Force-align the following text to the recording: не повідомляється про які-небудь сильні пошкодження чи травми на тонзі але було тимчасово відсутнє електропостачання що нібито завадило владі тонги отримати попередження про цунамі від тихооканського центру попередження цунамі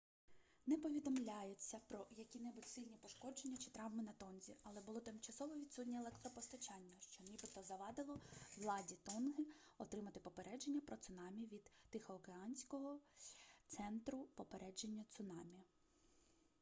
не 0.65 0.77
повідомляється 0.77 1.79
про 1.87 2.07
які-небудь 2.17 2.67
сильні 2.67 2.97
пошкодження 3.01 3.57
чи 3.57 3.71
травми 3.71 4.03
на 4.03 4.11
тонзі 4.11 4.55
але 4.63 4.81
було 4.81 4.99
тимчасово 4.99 5.55
відсутнє 5.55 5.97
електропостачання 5.99 6.95
що 7.01 7.23
нібито 7.23 7.63
завадило 7.63 8.19
владі 8.57 8.97
тонги 9.03 9.45
отримати 9.77 10.19
попередження 10.19 10.81
про 10.87 10.97
цунамі 10.97 11.45
від 11.45 11.71
тихооканського 11.89 12.99
центру 13.67 14.27
попередження 14.35 15.05
цунамі 15.09 15.63